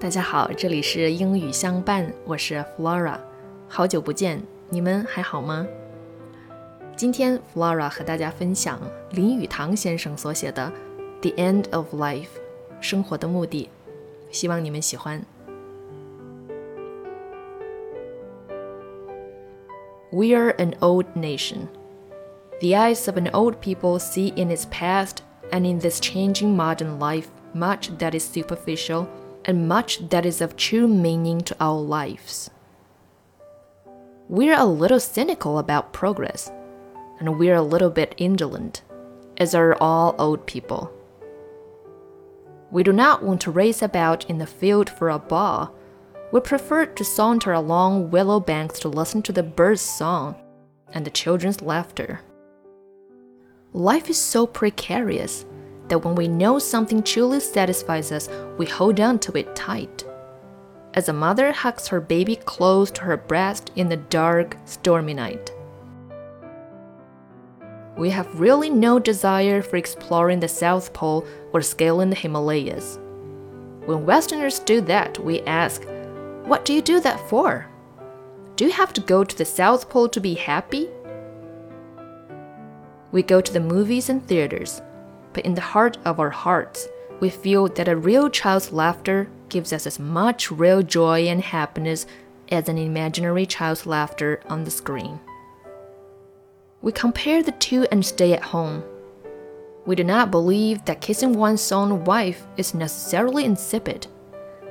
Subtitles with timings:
[0.00, 3.18] 大家好，这里是英语相伴，我是 Flora，
[3.68, 5.66] 好久不见，你们还好吗？
[6.96, 8.80] 今天 Flora 和大家分享
[9.10, 10.72] 林语堂先生所写的《
[11.30, 12.26] The End of Life》，
[12.80, 13.68] 生活的目的，
[14.30, 15.22] 希望你们喜欢。
[20.10, 21.68] We are an old nation.
[22.60, 25.18] The eyes of an old people see in its past
[25.50, 29.06] and in this changing modern life much that is superficial
[29.45, 32.49] and much that is of true meaning to our lives.
[34.27, 36.51] We're a little cynical about progress,
[37.19, 38.81] and we're a little bit indolent,
[39.37, 40.91] as are all old people.
[42.71, 45.73] We do not want to race about in the field for a ball.
[46.31, 50.35] We prefer to saunter along willow banks to listen to the birds' song
[50.91, 52.21] and the children's laughter.
[53.73, 55.45] Life is so precarious
[55.87, 60.03] that when we know something truly satisfies us, we hold on to it tight.
[60.93, 65.51] As a mother hugs her baby close to her breast in the dark, stormy night.
[67.97, 72.99] We have really no desire for exploring the South Pole or scaling the Himalayas.
[73.85, 75.83] When Westerners do that, we ask,
[76.45, 77.67] What do you do that for?
[78.55, 80.89] Do you have to go to the South Pole to be happy?
[83.11, 84.81] We go to the movies and theaters,
[85.35, 86.87] but in the heart of our hearts,
[87.19, 92.05] we feel that a real child's laughter gives us as much real joy and happiness
[92.49, 95.19] as an imaginary child's laughter on the screen.
[96.81, 98.83] We compare the two and stay at home.
[99.85, 104.07] We do not believe that kissing one's own wife is necessarily insipid,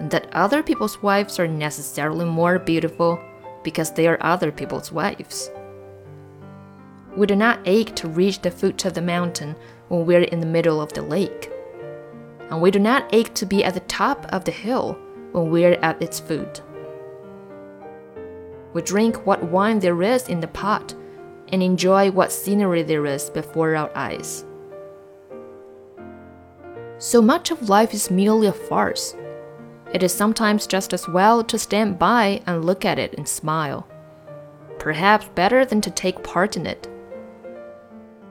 [0.00, 3.22] and that other people's wives are necessarily more beautiful
[3.62, 5.50] because they are other people's wives.
[7.16, 9.54] We do not ache to reach the foot of the mountain
[9.88, 11.50] when we're in the middle of the lake.
[12.50, 14.98] And we do not ache to be at the top of the hill
[15.32, 16.62] when we're at its foot.
[18.72, 20.94] We drink what wine there is in the pot
[21.48, 24.44] and enjoy what scenery there is before our eyes.
[26.98, 29.14] So much of life is merely a farce.
[29.92, 33.88] It is sometimes just as well to stand by and look at it and smile.
[34.78, 36.88] Perhaps better than to take part in it.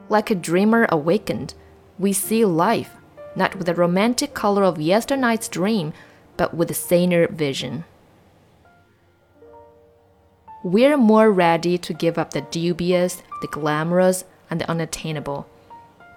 [0.10, 1.54] Like a dreamer awakened,
[2.00, 2.98] we see life
[3.38, 5.94] not with the romantic color of yesternight's dream,
[6.38, 7.86] but with a saner vision.
[10.64, 15.48] We're more ready to give up the dubious, the glamorous, and the unattainable,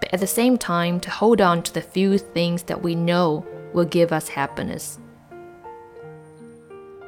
[0.00, 3.44] but at the same time to hold on to the few things that we know
[3.74, 4.98] will give us happiness.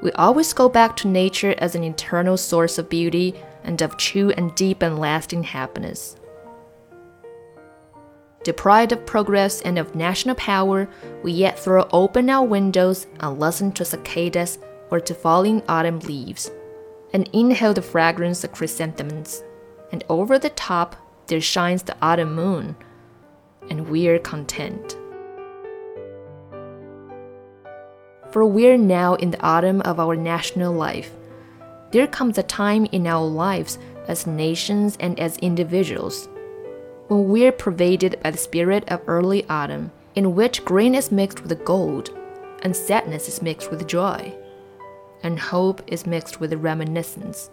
[0.02, 4.30] We always go back to nature as an eternal source of beauty and of true
[4.30, 6.16] and deep and lasting happiness.
[8.44, 10.88] Deprived of progress and of national power,
[11.22, 14.58] we yet throw open our windows and listen to cicadas
[14.90, 16.50] or to falling autumn leaves,
[17.12, 19.44] and inhale the fragrance of chrysanthemums.
[19.92, 20.96] And over the top
[21.28, 22.74] there shines the autumn moon,
[23.70, 24.96] and we're content.
[28.32, 31.12] For we're now in the autumn of our national life.
[31.92, 33.78] There comes a time in our lives
[34.08, 36.28] as nations and as individuals
[37.08, 41.64] when we're pervaded by the spirit of early autumn, in which green is mixed with
[41.64, 42.16] gold,
[42.62, 44.32] and sadness is mixed with joy,
[45.22, 47.50] and hope is mixed with reminiscence.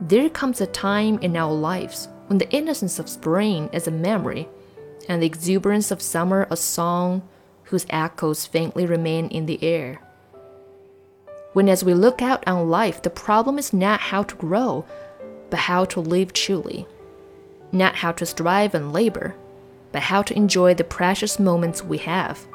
[0.00, 4.48] There comes a time in our lives when the innocence of spring is a memory,
[5.08, 7.26] and the exuberance of summer a song
[7.64, 10.00] whose echoes faintly remain in the air.
[11.52, 14.84] When, as we look out on life, the problem is not how to grow,
[15.48, 16.86] but how to live truly
[17.72, 19.34] not how to strive and labor,
[19.92, 22.46] but how to enjoy the precious moments we have.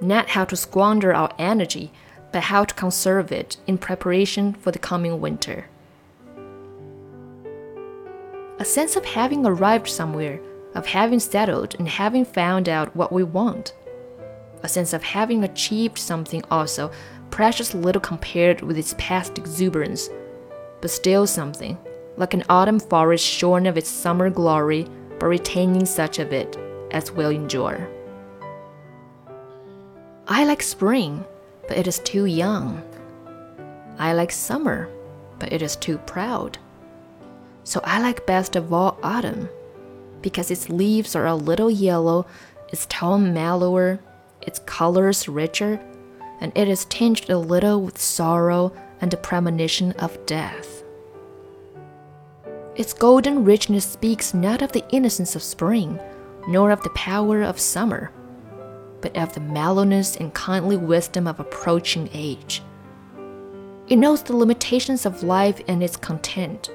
[0.00, 1.92] Not how to squander our energy,
[2.32, 5.66] but how to conserve it in preparation for the coming winter.
[8.58, 10.40] A sense of having arrived somewhere,
[10.74, 13.74] of having settled and having found out what we want.
[14.62, 16.90] A sense of having achieved something also,
[17.30, 20.08] precious little compared with its past exuberance,
[20.80, 21.78] but still something
[22.20, 24.86] like an autumn forest shorn of its summer glory,
[25.18, 26.56] but retaining such of it
[26.90, 27.88] as will endure.
[30.28, 31.24] I like spring,
[31.66, 32.82] but it is too young.
[33.98, 34.88] I like summer,
[35.38, 36.58] but it is too proud.
[37.64, 39.48] So I like best of all autumn,
[40.20, 42.26] because its leaves are a little yellow,
[42.68, 43.98] its tone mellower,
[44.42, 45.80] its colors richer,
[46.40, 50.79] and it is tinged a little with sorrow and the premonition of death.
[52.76, 55.98] Its golden richness speaks not of the innocence of spring,
[56.46, 58.10] nor of the power of summer,
[59.00, 62.62] but of the mellowness and kindly wisdom of approaching age.
[63.88, 66.70] It knows the limitations of life and its content.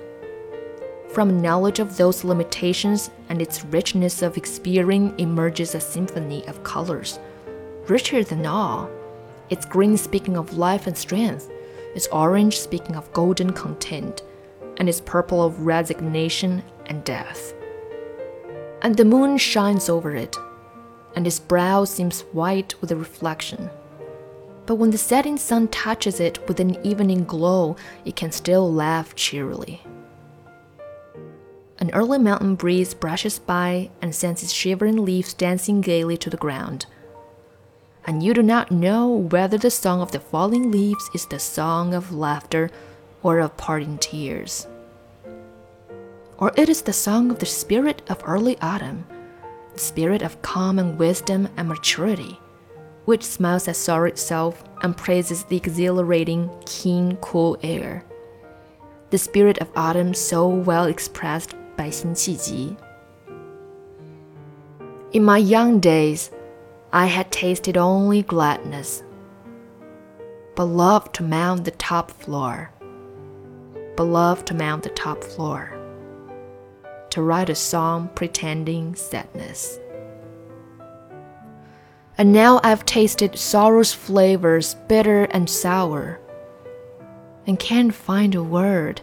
[1.13, 7.19] From knowledge of those limitations and its richness of experience emerges a symphony of colors,
[7.87, 8.89] richer than all.
[9.49, 11.49] Its green speaking of life and strength,
[11.95, 14.23] its orange speaking of golden content,
[14.77, 17.53] and its purple of resignation and death.
[18.81, 20.37] And the moon shines over it,
[21.15, 23.69] and its brow seems white with a reflection.
[24.65, 29.15] But when the setting sun touches it with an evening glow, it can still laugh
[29.15, 29.81] cheerily.
[31.77, 36.37] An early mountain breeze brushes by and sends its shivering leaves dancing gaily to the
[36.37, 36.85] ground.
[38.05, 41.93] And you do not know whether the song of the falling leaves is the song
[41.93, 42.71] of laughter
[43.25, 44.67] or of parting tears.
[46.37, 49.07] Or it is the song of the spirit of early autumn
[49.73, 52.39] the spirit of calm and wisdom and maturity,
[53.03, 58.05] which smiles at sorrow itself and praises the exhilarating, keen, cool air.
[59.09, 62.77] The spirit of autumn so well expressed by Xin Qiji.
[65.11, 66.31] In my young days,
[66.93, 69.03] I had tasted only gladness,
[70.55, 72.71] but loved to mount the top floor,
[73.95, 75.75] beloved to mount the top floor
[77.15, 79.79] to write a song pretending sadness.
[82.17, 86.19] And now I've tasted sorrow's flavors, bitter and sour,
[87.47, 88.99] and can't find a word,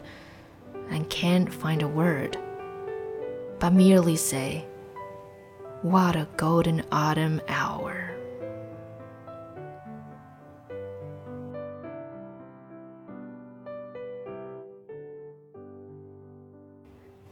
[0.90, 2.36] and can't find a word,
[3.58, 4.66] but merely say,
[5.80, 8.11] What a golden autumn hour.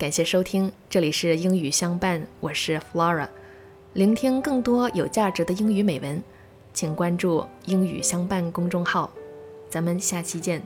[0.00, 3.29] 感谢收听，这里是英语相伴，我是 Flora。
[3.93, 6.23] 聆听更多有价值的英语美文，
[6.73, 9.11] 请关注“英语相伴”公众号。
[9.69, 10.62] 咱们下期见。